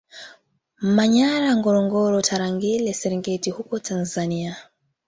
Manyara 0.95 1.49
Ngorongoro 1.59 2.17
Tarangire 2.27 2.83
na 2.85 2.93
Serengeti 2.93 3.51
huko 3.51 3.79
Tanzania 3.79 4.55